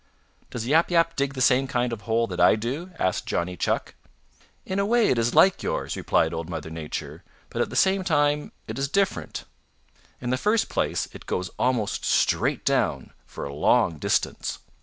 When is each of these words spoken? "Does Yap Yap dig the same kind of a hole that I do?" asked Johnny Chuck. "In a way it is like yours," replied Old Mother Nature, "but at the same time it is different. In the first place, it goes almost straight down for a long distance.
"Does 0.49 0.65
Yap 0.65 0.89
Yap 0.89 1.15
dig 1.15 1.35
the 1.35 1.41
same 1.43 1.67
kind 1.67 1.93
of 1.93 2.01
a 2.01 2.03
hole 2.05 2.25
that 2.25 2.39
I 2.39 2.55
do?" 2.55 2.89
asked 2.97 3.27
Johnny 3.27 3.55
Chuck. 3.55 3.93
"In 4.65 4.79
a 4.79 4.83
way 4.87 5.09
it 5.09 5.19
is 5.19 5.35
like 5.35 5.61
yours," 5.61 5.95
replied 5.95 6.33
Old 6.33 6.49
Mother 6.49 6.71
Nature, 6.71 7.23
"but 7.51 7.61
at 7.61 7.69
the 7.69 7.75
same 7.75 8.03
time 8.03 8.51
it 8.67 8.79
is 8.79 8.87
different. 8.89 9.45
In 10.19 10.31
the 10.31 10.37
first 10.41 10.69
place, 10.69 11.07
it 11.13 11.27
goes 11.27 11.49
almost 11.59 12.03
straight 12.03 12.65
down 12.65 13.11
for 13.27 13.43
a 13.45 13.53
long 13.53 13.99
distance. 13.99 14.57